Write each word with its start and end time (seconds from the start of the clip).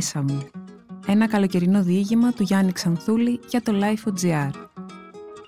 «Μέσα 0.00 0.22
μου». 0.22 0.38
Ένα 1.06 1.28
καλοκαιρινό 1.28 1.82
διήγημα 1.82 2.32
του 2.32 2.42
Γιάννη 2.42 2.72
Ξανθούλη 2.72 3.40
για 3.48 3.62
το 3.62 3.72
Life.gr. 3.80 4.50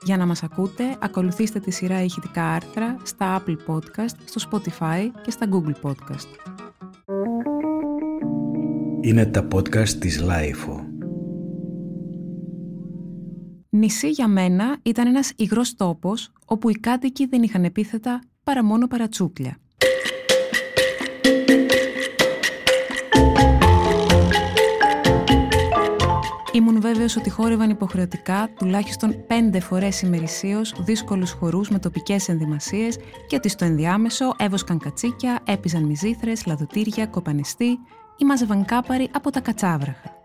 Για 0.05 0.17
να 0.17 0.27
μας 0.27 0.43
ακούτε, 0.43 0.97
ακολουθήστε 1.01 1.61
τη 1.61 1.71
σειρά 1.71 2.03
ηχητικά 2.03 2.45
άρθρα 2.45 2.97
στα 3.03 3.43
Apple 3.43 3.57
Podcast, 3.67 4.15
στο 4.25 4.51
Spotify 4.51 5.11
και 5.23 5.31
στα 5.31 5.49
Google 5.53 5.91
Podcast. 5.91 6.51
Είναι 9.01 9.27
τα 9.27 9.49
podcast 9.55 9.89
της 9.89 10.23
Lifeo. 10.23 10.85
Νησί 13.71 14.09
για 14.09 14.29
μένα 14.29 14.79
ήταν 14.83 15.07
ένας 15.07 15.33
υγρός 15.37 15.75
τόπος 15.75 16.33
όπου 16.45 16.69
οι 16.71 16.75
κάτοικοι 16.75 17.27
δεν 17.27 17.43
είχαν 17.43 17.65
επίθετα 17.65 18.21
παρά 18.45 18.65
μόνο 18.65 18.87
παρατσούκλια. 18.87 19.57
Ήμουν 26.55 26.81
βέβαιος 26.81 27.17
ότι 27.17 27.31
χόρευαν 27.31 27.71
υποχρεωτικά 27.71 28.49
τουλάχιστον 28.59 29.27
πέντε 29.27 29.61
φορές 29.61 30.03
ημερησίως 30.03 30.75
δύσκολους 30.79 31.31
χορούς 31.31 31.69
με 31.69 31.79
τοπικές 31.79 32.29
ενδυμασίες 32.29 32.99
και 33.27 33.37
ότι 33.37 33.49
στο 33.49 33.65
ενδιάμεσο 33.65 34.35
έβοσκαν 34.39 34.79
κατσίκια, 34.79 35.41
έπιζαν 35.45 35.83
μυζήθρες, 35.83 36.47
λαδοτήρια, 36.47 37.07
κοπανιστή 37.07 37.79
ή 38.17 38.25
μάζευαν 38.25 38.65
κάπαροι 38.65 39.09
από 39.13 39.31
τα 39.31 39.41
κατσάβραχα. 39.41 40.25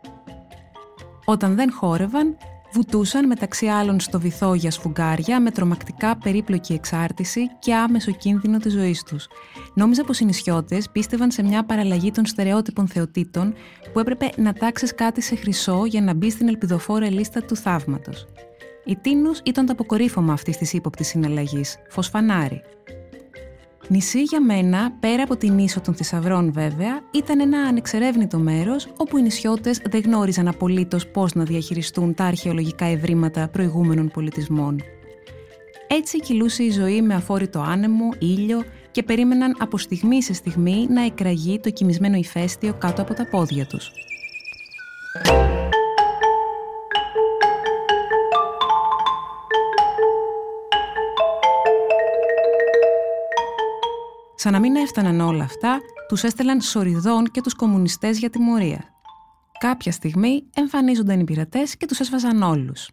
Όταν 1.26 1.56
δεν 1.56 1.72
χόρευαν, 1.72 2.38
βουτούσαν 2.74 3.28
μεταξύ 3.28 3.66
άλλων 3.66 4.00
στο 4.00 4.20
βυθό 4.20 4.54
για 4.54 4.72
σφουγγάρια 4.72 5.42
με 5.42 5.52
τρομακτικά 5.52 6.18
περίπλοκη 6.18 6.74
εξάρτηση 6.74 7.42
και 7.60 7.76
άμεσο 7.76 8.12
κίνδυνο 8.12 8.58
της 8.58 8.74
ζωής 8.74 9.04
τους. 9.04 9.28
Νόμιζα 9.74 10.04
πως 10.04 10.20
οι 10.20 10.26
νησιώτες 10.26 10.90
πίστευαν 10.90 11.32
σε 11.32 11.44
μια 11.44 11.64
παραλλαγή 11.64 12.12
των 12.12 12.26
στερεότυπων 12.26 12.88
θεοτήτων 12.88 13.54
που 13.94 14.00
έπρεπε 14.00 14.30
να 14.36 14.54
τάξεις 14.54 14.96
κάτι 14.96 15.22
σε 15.22 15.36
χρυσό 15.36 15.86
για 15.86 16.02
να 16.02 16.14
μπει 16.14 16.30
στην 16.30 16.48
ελπιδοφόρα 16.48 17.12
λίστα 17.12 17.42
του 17.42 17.56
θαύματος. 17.56 18.28
Η 18.86 18.96
Τίνους 18.96 19.40
ήταν 19.44 19.66
το 19.66 19.72
αποκορύφωμα 19.72 20.34
αυτής 20.34 20.58
της 20.58 20.74
ύποπτης 20.74 21.08
συναλλαγής, 21.08 21.76
φωσφανάρι. 21.90 22.62
Νησί 23.90 24.22
για 24.22 24.42
μένα, 24.42 24.92
πέρα 25.00 25.24
από 25.24 25.38
την 25.38 25.58
ίσο 25.58 25.82
των 25.82 25.96
θησαυρών 25.96 26.52
βέβαια, 26.52 27.02
ήταν 27.12 27.40
ένα 27.40 27.60
ανεξερεύνητο 27.60 28.38
μέρος 28.38 28.88
όπου 28.98 29.18
οι 29.18 29.22
νησιώτες 29.22 29.82
δεν 29.90 30.02
γνώριζαν 30.06 30.48
απολύτως 30.48 31.08
πώς 31.08 31.34
να 31.34 31.44
διαχειριστούν 31.44 32.14
τα 32.14 32.24
αρχαιολογικά 32.24 32.86
ευρήματα 32.86 33.48
προηγούμενων 33.48 34.12
πολιτισμών. 34.14 34.82
Έτσι 35.88 36.20
κυλούσε 36.20 36.64
η 36.64 36.72
ζωή 36.72 37.02
με 37.02 37.14
αφόρητο 37.14 37.60
άνεμο, 37.60 38.10
ήλιο 38.20 38.64
και 38.92 39.04
περίμεναν 39.04 39.56
από 39.60 39.78
στιγμή 39.78 40.24
σε 40.24 40.34
στιγμή 40.34 40.88
να 40.90 41.06
εκραγεί 41.06 41.60
το 41.60 41.70
κοιμισμένο 41.70 42.16
ηφαίστειο 42.16 42.74
κάτω 42.74 43.02
από 43.02 43.14
τα 43.14 43.28
πόδια 43.30 43.66
τους. 43.66 43.92
Σαν 54.48 54.56
να 54.56 54.62
μην 54.62 54.76
έφταναν 54.76 55.20
όλα 55.20 55.44
αυτά, 55.44 55.80
τους 56.08 56.24
έστελαν 56.24 56.62
σοριδών 56.62 57.26
και 57.26 57.42
τους 57.42 57.54
κομμουνιστές 57.54 58.20
για 58.20 58.30
τιμωρία. 58.30 58.84
Κάποια 59.60 59.92
στιγμή 59.92 60.44
εμφανίζονταν 60.54 61.20
οι 61.20 61.24
πειρατές 61.24 61.78
και 61.78 61.86
τους 61.86 62.00
έσβαζαν 62.00 62.42
όλους. 62.42 62.90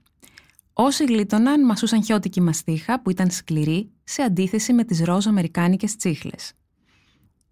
Όσοι 0.73 1.05
γλίτωναν 1.05 1.65
μασούσαν 1.65 2.05
χιώτικη 2.05 2.41
μαστίχα 2.41 3.01
που 3.01 3.11
ήταν 3.11 3.31
σκληρή 3.31 3.91
σε 4.05 4.23
αντίθεση 4.23 4.73
με 4.73 4.85
τις 4.85 5.01
ροζ 5.05 5.27
αμερικάνικες 5.27 5.97
τσίχλες. 5.97 6.53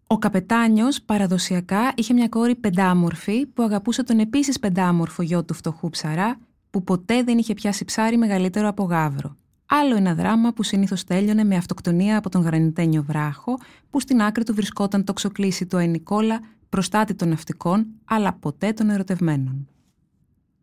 Ο 0.07 0.19
καπετάνιος 0.19 1.03
παραδοσιακά 1.03 1.93
είχε 1.97 2.15
μια 2.15 2.29
κόρη 2.29 2.55
πεντάμορφη 2.55 3.47
που 3.47 3.63
αγαπούσε 3.63 4.03
τον 4.03 4.19
επίσης 4.19 4.59
πεντάμορφο 4.59 5.23
γιο 5.23 5.45
του 5.45 5.55
φτωχού 5.55 5.91
ψαρά 5.91 6.39
που 6.71 6.85
ποτέ 6.85 7.23
δεν 7.23 7.39
είχε 7.39 7.55
πιάσει 7.55 7.85
ψάρι 7.85 8.17
μεγαλύτερο 8.17 8.69
από 8.69 8.83
γάβρο. 8.83 9.37
Άλλο 9.75 9.97
ένα 9.97 10.15
δράμα 10.15 10.53
που 10.53 10.63
συνήθως 10.63 11.05
τέλειωνε 11.05 11.45
με 11.45 11.57
αυτοκτονία 11.57 12.19
από 12.19 12.29
τον 12.29 12.43
γρανιτένιο 12.43 13.03
βράχο, 13.03 13.59
που 13.91 14.01
στην 14.01 14.23
άκρη 14.23 14.45
του 14.45 14.55
βρισκόταν 14.55 15.05
το 15.05 15.13
ξοκλήσι 15.13 15.67
του 15.67 15.77
Αινικόλα, 15.77 16.41
προστάτη 16.69 17.15
των 17.15 17.29
ναυτικών, 17.29 17.87
αλλά 18.05 18.33
ποτέ 18.33 18.73
των 18.73 18.91
ερωτευμένων. 18.91 19.69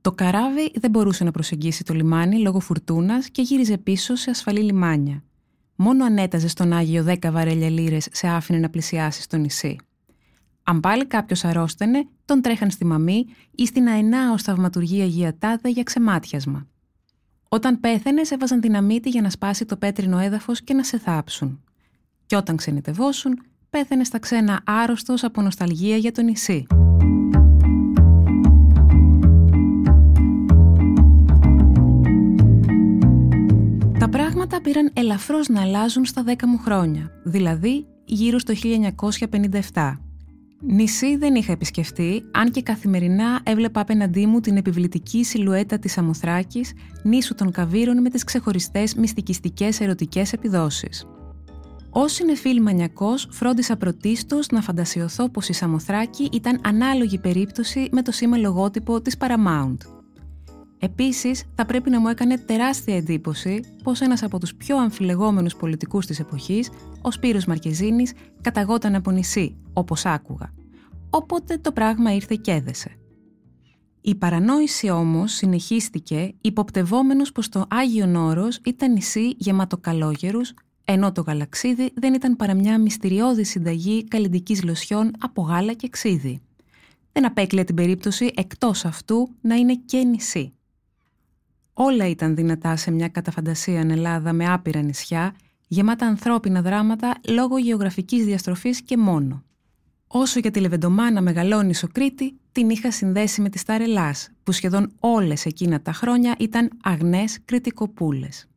Το 0.02 0.12
καράβι 0.12 0.72
δεν 0.76 0.90
μπορούσε 0.90 1.24
να 1.24 1.32
προσεγγίσει 1.32 1.84
το 1.84 1.94
λιμάνι 1.94 2.40
λόγω 2.40 2.60
φουρτούνας 2.60 3.30
και 3.30 3.42
γύριζε 3.42 3.78
πίσω 3.78 4.16
σε 4.16 4.30
ασφαλή 4.30 4.60
λιμάνια. 4.60 5.24
Μόνο 5.76 6.06
αν 6.06 6.18
έταζε 6.18 6.48
στον 6.48 6.74
Άγιο 6.74 7.04
δέκα 7.04 7.32
βαρέλια 7.32 7.70
λίρες 7.70 8.08
σε 8.12 8.28
άφηνε 8.28 8.60
να 8.60 8.70
πλησιάσει 8.70 9.22
στο 9.22 9.38
νησί. 9.38 9.76
Αν 10.64 10.80
πάλι 10.80 11.06
κάποιος 11.06 11.44
αρρώστενε, 11.44 12.08
τον 12.26 12.42
τρέχαν 12.42 12.70
στη 12.72 12.86
μαμή 12.86 13.26
ή 13.52 13.66
στην 13.66 13.88
αενά 13.88 14.32
ω 14.32 14.38
θαυματουργία 14.38 15.06
γιατάδα 15.06 15.70
για 15.70 15.84
ξεμάτιασμα. 15.84 16.68
Όταν 17.52 17.80
πέθαινες, 17.80 18.32
έβαζαν 18.32 18.60
την 18.60 18.76
αμύτη 18.76 19.10
για 19.10 19.22
να 19.22 19.30
σπάσει 19.30 19.66
το 19.66 19.78
πέτρινο 19.78 20.18
έδαφος 20.20 20.62
και 20.62 20.74
να 20.74 20.84
σε 20.84 20.98
θάψουν. 20.98 21.64
Και 22.26 22.36
όταν 22.36 22.56
ξενιτευόσουν, 22.56 23.42
πέθαινες 23.70 24.08
στα 24.08 24.20
ξένα 24.20 24.62
άρρωστος 24.66 25.24
από 25.24 25.42
νοσταλγία 25.42 25.98
για 25.98 26.12
το 26.12 26.22
νησί. 26.22 26.66
Τα 34.00 34.10
πράγματα 34.10 34.62
πήραν 34.62 34.92
ελαφρώς 34.94 35.48
να 35.48 35.62
αλλάζουν 35.62 36.06
στα 36.06 36.24
δέκα 36.24 36.48
μου 36.48 36.58
χρόνια, 36.58 37.12
δηλαδή 37.24 37.86
γύρω 38.06 38.40
στο 38.40 38.54
1957. 39.74 40.09
Νησί 40.62 41.18
δεν 41.18 41.36
είχα 41.36 41.52
επισκεφτεί, 41.52 42.24
αν 42.32 42.52
και 42.52 42.62
καθημερινά 42.62 43.40
έβλεπα 43.44 43.82
απέναντί 43.82 44.26
μου 44.26 44.40
την 44.40 44.58
επιβλητική 44.58 45.24
σιλουέτα 45.24 45.80
της 45.80 45.98
Αμοθράκης, 45.98 46.74
νήσου 47.04 47.36
των 47.36 47.52
Καβύρων 47.52 48.02
με 48.02 48.10
τις 48.10 48.24
ξεχωριστές 48.24 48.96
μυστικιστικές 48.96 49.80
ερωτικές 49.80 50.34
επιδόσεις. 50.34 51.06
Ω 51.90 52.08
συνεφίλ 52.08 52.62
μανιακός, 52.62 53.28
φρόντισα 53.32 53.78
πρωτίστως 53.78 54.48
να 54.48 54.62
φαντασιωθώ 54.62 55.30
πως 55.30 55.50
η 55.50 55.54
Σαμοθράκη 55.54 56.30
ήταν 56.34 56.62
ανάλογη 56.64 57.18
περίπτωση 57.18 57.90
με 57.92 58.02
το 58.02 58.12
σήμα 58.12 58.38
λογότυπο 58.38 59.02
της 59.02 59.16
Paramount. 59.20 59.99
Επίσης, 60.80 61.44
θα 61.56 61.66
πρέπει 61.66 61.90
να 61.90 62.00
μου 62.00 62.08
έκανε 62.08 62.38
τεράστια 62.38 62.96
εντύπωση 62.96 63.64
πως 63.84 64.02
ένας 64.02 64.24
από 64.24 64.40
τους 64.40 64.56
πιο 64.56 64.78
αμφιλεγόμενους 64.78 65.56
πολιτικούς 65.56 66.06
της 66.06 66.20
εποχής, 66.20 66.70
ο 67.02 67.12
Σπύρος 67.12 67.46
Μαρκεζίνης, 67.46 68.14
καταγόταν 68.42 68.96
από 68.96 69.12
νησί, 69.12 69.58
όπως 69.74 70.06
άκουγα. 70.06 70.54
Οπότε 71.10 71.58
το 71.58 71.72
πράγμα 71.72 72.14
ήρθε 72.14 72.38
και 72.42 72.52
έδεσε. 72.52 73.00
Η 74.02 74.16
παρανόηση 74.16 74.90
όμως 74.90 75.32
συνεχίστηκε 75.34 76.34
υποπτευόμενος 76.42 77.32
πως 77.32 77.50
το 77.50 77.66
Άγιο 77.70 78.26
Όρος 78.26 78.60
ήταν 78.66 78.92
νησί 78.92 79.34
γεμάτο 79.38 79.78
καλόγερους, 79.78 80.54
ενώ 80.86 81.12
το 81.12 81.22
γαλαξίδι 81.22 81.92
δεν 81.94 82.14
ήταν 82.14 82.36
παρά 82.36 82.54
μια 82.54 82.80
μυστηριώδη 82.80 83.44
συνταγή 83.44 84.04
καλλιντικής 84.04 84.64
λοσιών 84.64 85.12
από 85.20 85.42
γάλα 85.42 85.74
και 85.74 85.90
ξύδι. 85.90 86.40
Δεν 87.12 87.26
απέκλεια 87.26 87.64
την 87.64 87.76
περίπτωση 87.76 88.32
εκτός 88.36 88.86
αυτού 88.86 89.30
να 89.42 89.56
είναι 89.56 89.76
και 89.76 90.04
νησί. 90.04 90.54
Όλα 91.82 92.08
ήταν 92.08 92.36
δυνατά 92.36 92.76
σε 92.76 92.92
μια 92.92 93.08
καταφαντασία 93.08 93.80
Ελλάδα 93.80 94.34
με 94.34 94.52
άπειρα 94.52 94.82
νησιά, 94.82 95.36
γεμάτα 95.68 96.06
ανθρώπινα 96.06 96.62
δράματα 96.62 97.16
λόγω 97.30 97.58
γεωγραφικής 97.58 98.26
διαστροφής 98.26 98.82
και 98.82 98.98
μόνο. 98.98 99.44
Όσο 100.08 100.40
για 100.40 100.52
τη 100.52 100.60
Λεβεντομάνα 100.60 101.22
μεγαλώνει 101.22 101.74
στο 101.74 101.88
Κρήτη, 101.88 102.40
την 102.52 102.70
είχα 102.70 102.92
συνδέσει 102.92 103.42
με 103.42 103.50
τη 103.50 103.58
Σταρελάς, 103.58 104.30
που 104.44 104.52
σχεδόν 104.52 104.92
όλες 105.00 105.46
εκείνα 105.46 105.82
τα 105.82 105.94
χρόνια 105.94 106.36
ήταν 106.40 106.70
αγνές 106.84 107.40
κριτικοπούλες. 107.46 108.48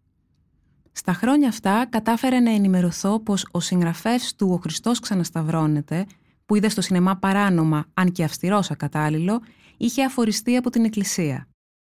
Στα 0.92 1.12
χρόνια 1.12 1.48
αυτά 1.48 1.86
κατάφερα 1.88 2.40
να 2.40 2.50
ενημερωθώ 2.50 3.20
πως 3.20 3.46
ο 3.50 3.60
συγγραφέας 3.60 4.34
του 4.36 4.50
«Ο 4.52 4.56
Χριστός 4.56 5.00
ξανασταυρώνεται», 5.00 6.06
που 6.46 6.54
είδε 6.54 6.68
στο 6.68 6.80
σινεμά 6.80 7.16
παράνομα, 7.16 7.84
αν 7.94 8.12
και 8.12 8.24
αυστηρός 8.24 8.70
ακατάλληλο, 8.70 9.40
είχε 9.76 10.04
αφοριστεί 10.04 10.56
από 10.56 10.70
την 10.70 10.84
Εκκλησία. 10.84 11.46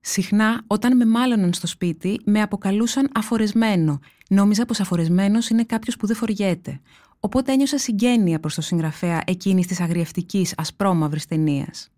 Συχνά, 0.07 0.63
όταν 0.67 0.97
με 0.97 1.05
μάλωναν 1.05 1.53
στο 1.53 1.67
σπίτι, 1.67 2.21
με 2.25 2.43
αποκαλούσαν 2.43 3.11
αφορεσμένο. 3.15 3.99
Νόμιζα 4.29 4.65
πως 4.67 4.81
αφορεσμένος 4.81 5.49
είναι 5.49 5.65
κάποιος 5.65 5.97
που 5.97 6.07
δεν 6.07 6.17
φοριέται. 6.17 6.81
Οπότε 7.21 7.53
ένιωσα 7.53 7.79
συγγένεια 7.79 8.41
προς 8.41 8.55
το 8.55 8.61
συγγραφέα 8.61 9.23
εκείνης 9.27 9.67
της 9.67 9.81
αγριευτικής 9.81 10.55
ασπρόμαυρης 10.57 11.27
ταινίας. 11.27 11.91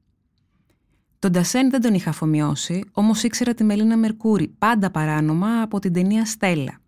Τον 1.19 1.31
Ντασέν 1.31 1.70
δεν 1.70 1.81
τον 1.81 1.94
είχα 1.94 2.11
αφομοιώσει, 2.11 2.85
όμως 2.93 3.23
ήξερα 3.23 3.55
τη 3.55 3.64
Μελίνα 3.64 3.97
Μερκούρη 3.97 4.49
πάντα 4.58 4.91
παράνομα 4.91 5.62
από 5.62 5.79
την 5.79 5.93
ταινία 5.93 6.25
Στέλλα. 6.25 6.81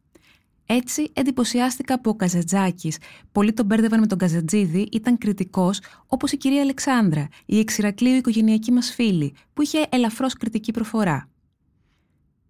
Έτσι 0.70 1.10
εντυπωσιάστηκα 1.12 2.00
που 2.00 2.10
ο 2.10 2.14
Καζατζάκης, 2.14 2.98
πολλοί 3.32 3.52
τον 3.52 3.66
μπέρδευαν 3.66 4.00
με 4.00 4.06
τον 4.06 4.18
Καζατζίδη, 4.18 4.88
ήταν 4.92 5.18
κριτικός 5.18 5.80
όπως 6.06 6.32
η 6.32 6.36
κυρία 6.36 6.60
Αλεξάνδρα, 6.60 7.28
η 7.46 7.58
εξηρακλείου 7.58 8.14
οικογενειακή 8.14 8.72
μας 8.72 8.90
φίλη, 8.90 9.34
που 9.54 9.62
είχε 9.62 9.86
ελαφρώς 9.88 10.34
κριτική 10.34 10.72
προφορά. 10.72 11.28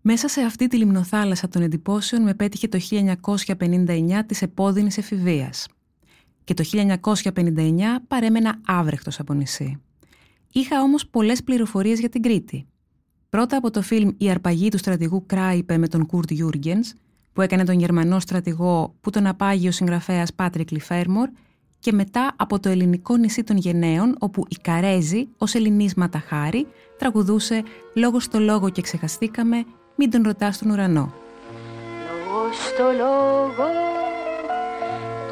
Μέσα 0.01 0.29
σε 0.29 0.41
αυτή 0.41 0.67
τη 0.67 0.77
λιμνοθάλασσα 0.77 1.49
των 1.49 1.63
εντυπώσεων 1.63 2.23
με 2.23 2.35
πέτυχε 2.35 2.69
το 2.69 2.79
1959 2.91 4.23
της 4.27 4.43
επώδυνης 4.43 4.99
εφηβείας. 4.99 5.67
Και 6.45 6.55
το 6.55 6.65
1959 6.65 8.01
παρέμενα 8.09 8.61
άβρεχτος 8.67 9.21
από 9.21 9.33
νησί. 9.33 9.81
Είχα 10.53 10.83
όμως 10.83 11.07
πολλές 11.07 11.43
πληροφορίες 11.43 11.99
για 11.99 12.09
την 12.09 12.23
Κρήτη. 12.23 12.67
Πρώτα 13.29 13.57
από 13.57 13.71
το 13.71 13.83
φιλμ 13.83 14.11
«Η 14.19 14.31
αρπαγή 14.31 14.69
του 14.69 14.79
στρατηγού 14.79 15.27
Κράιπε» 15.27 15.79
με 15.79 15.89
τον 15.89 16.07
Κουρτ 16.07 16.31
Γιούργενς, 16.31 16.93
που 17.39 17.45
έκανε 17.45 17.65
τον 17.65 17.79
Γερμανό 17.79 18.21
στρατηγό 18.21 18.95
που 19.01 19.11
τον 19.11 19.27
απάγει 19.27 19.69
ο 19.69 19.71
συγγραφέας 19.71 20.35
Πάτρικ 20.35 20.71
Λι 20.71 20.84
Φέρμορ 20.84 21.29
και 21.79 21.93
μετά 21.93 22.33
από 22.37 22.61
το 22.61 22.69
ελληνικό 22.69 23.17
νησί 23.17 23.45
των 23.45 23.57
Γενναίων, 23.57 24.17
όπου 24.19 24.45
η 24.49 24.57
Καρέζη, 24.63 25.29
ως 25.39 25.55
Ελληνίς 25.55 25.98
Μάτα 25.98 26.23
Χάρι, 26.29 26.67
τραγουδούσε 26.99 27.63
«Λόγο 27.95 28.25
στο 28.25 28.39
λόγο 28.39 28.71
και 28.71 28.83
ξεχαστήκαμε, 28.83 29.65
μην 29.97 30.11
τον 30.11 30.23
ρωτάς 30.23 30.55
στον 30.55 30.71
ουρανό». 30.71 31.13
Λόγος 32.09 32.57
στο 32.57 32.85
λόγο 32.85 33.69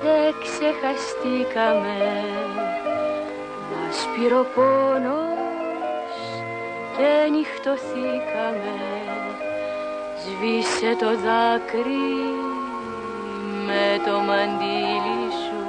και 0.01 0.17
ξεχαστήκαμε, 0.43 1.97
μας 3.71 3.99
πήρε 4.15 4.43
πόνος 4.55 6.19
και 6.97 7.31
νυχτωθήκαμε, 7.31 8.75
σβήσε 10.27 10.91
το 11.01 11.11
δάκρυ 11.27 12.15
με 13.67 13.85
το 14.07 14.15
μαντίλι 14.29 15.25
σου. 15.43 15.61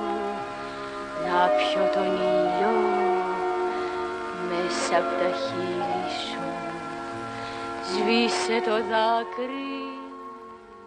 Να 1.26 1.40
πιω 1.58 1.84
τον 1.94 2.12
ήλιο 2.34 2.74
μέσα 4.50 4.98
από 5.02 5.12
τα 5.20 5.30
χείλη 5.42 6.06
σου. 6.26 6.44
Σβήσε 7.90 8.62
το 8.66 8.72
δάκρυ. 8.72 9.76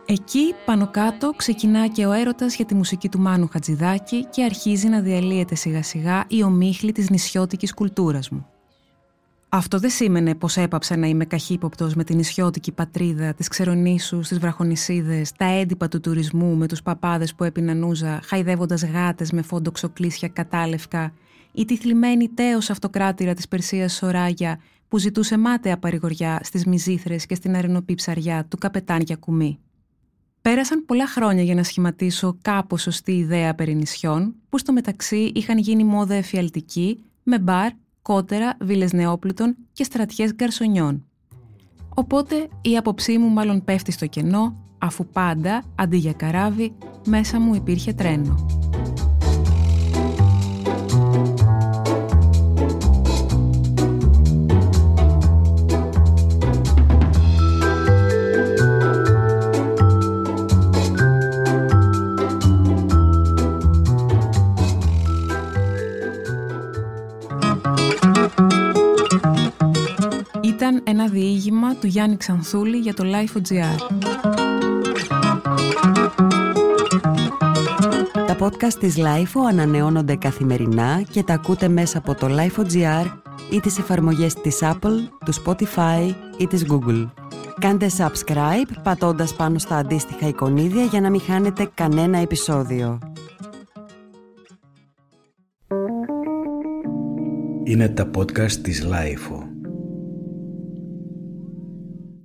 Εκεί 0.07 0.55
πάνω 0.65 0.89
κάτω 0.91 1.33
ξεκινά 1.37 1.87
και 1.87 2.07
ο 2.07 2.13
έρωτας 2.13 2.55
για 2.55 2.65
τη 2.65 2.75
μουσική 2.75 3.09
του 3.09 3.21
Μάνου 3.21 3.49
Χατζηδάκη 3.53 4.25
και 4.25 4.45
αρχίζει 4.45 4.89
να 4.89 5.01
διαλύεται 5.01 5.55
σιγά 5.55 5.83
σιγά 5.83 6.25
η 6.29 6.43
ομίχλη 6.43 6.93
της 6.93 7.11
νησιώτικης 7.11 7.75
κουλτούρας 7.75 8.29
μου. 8.31 8.47
Αυτό 9.53 9.79
δεν 9.79 9.91
σήμαινε 9.91 10.35
πως 10.35 10.57
έπαψα 10.57 10.97
να 10.97 11.07
είμαι 11.07 11.25
καχύποπτος 11.25 11.95
με 11.95 12.05
την 12.05 12.17
νησιώτικη 12.17 12.73
πατρίδα, 12.73 13.35
τις 13.35 13.49
ξερονήσους, 13.49 14.29
τις 14.29 14.39
βραχονισίδες, 14.39 15.33
τα 15.33 15.45
έντυπα 15.45 15.89
του 15.89 16.01
τουρισμού 16.01 16.57
με 16.57 16.67
τους 16.67 16.83
παπάδες 16.83 17.35
που 17.35 17.45
έπιναν 17.45 17.83
ούζα, 17.83 18.21
χαϊδεύοντας 18.25 18.85
γάτες 18.85 19.31
με 19.31 19.43
φόντο 19.43 19.71
ξοκλήσια 19.71 20.29
κατάλευκα, 20.29 21.13
ή 21.53 21.65
τη 21.65 21.77
θλιμμένη 21.77 22.29
τέος 22.29 22.71
αυτοκράτηρα 22.71 23.35
της 23.35 23.49
Περσίας 23.49 23.93
Σοράγια 23.93 24.61
που 24.89 24.99
ζητούσε 24.99 25.39
μάταια 25.39 25.79
παρηγοριά 25.79 26.41
στις 26.43 26.65
μυζήθρες 26.67 27.27
και 27.27 27.35
στην 27.35 27.57
αρενοπή 27.57 27.95
ψαριά 27.95 28.45
του 28.45 28.59
καπετάνια 28.59 29.17
κουμί. 29.17 29.59
Πέρασαν 30.43 30.85
πολλά 30.85 31.07
χρόνια 31.07 31.43
για 31.43 31.55
να 31.55 31.63
σχηματίσω 31.63 32.39
κάπως 32.43 32.83
σωστή 32.83 33.13
ιδέα 33.13 33.55
περί 33.55 33.75
νησιών, 33.75 34.35
που 34.49 34.59
στο 34.59 34.73
μεταξύ 34.73 35.33
είχαν 35.35 35.59
γίνει 35.59 35.85
μόδα 35.85 36.15
εφιαλτική, 36.15 37.05
με 37.23 37.39
μπαρ, 37.39 37.71
κότερα, 38.03 38.57
βίλες 38.61 38.93
νεόπλουτων 38.93 39.57
και 39.73 39.85
στρατιές 39.85 40.35
γκαρσονιών. 40.35 41.05
Οπότε 41.95 42.49
η 42.63 42.77
άποψή 42.77 43.19
μου 43.19 43.29
μάλλον 43.29 43.65
πέφτει 43.65 43.93
στο 43.93 44.07
κενό, 44.07 44.55
αφού 44.79 45.07
πάντα, 45.07 45.63
αντί 45.75 45.97
για 45.97 46.13
καράβι, 46.13 46.73
μέσα 47.07 47.41
μου 47.41 47.55
υπήρχε 47.55 47.93
τρένο. 47.93 48.47
Του 71.81 71.87
Γιάννη 71.87 72.17
Ξανθούλη 72.17 72.77
για 72.77 72.95
το 72.95 73.05
Life.gr. 73.07 73.79
Τα 78.27 78.37
podcast 78.39 78.75
της 78.81 78.97
Lifeo 78.99 79.41
ανανεώνονται 79.49 80.17
καθημερινά 80.17 81.03
και 81.11 81.23
τα 81.23 81.35
ακούτε 81.35 81.69
μέσα 81.69 81.99
από 81.99 82.15
το 82.15 82.27
Life.gr 82.31 83.07
ή 83.51 83.61
τις 83.61 83.79
εφαρμογές 83.79 84.35
της 84.35 84.59
Apple, 84.63 84.97
του 85.25 85.35
Spotify 85.45 86.15
ή 86.39 86.47
της 86.47 86.67
Google. 86.69 87.11
Κάντε 87.61 87.91
subscribe 87.97 88.71
πατώντας 88.83 89.35
πάνω 89.35 89.59
στα 89.59 89.77
αντίστοιχα 89.77 90.29
εικονίδια 90.29 90.85
για 90.85 91.01
να 91.01 91.11
μην 91.11 91.21
χάνετε 91.21 91.71
κανένα 91.75 92.19
επεισόδιο. 92.19 92.99
Είναι 97.65 97.89
τα 97.89 98.11
podcast 98.17 98.53
της 98.53 98.87
Lifeo. 98.87 99.50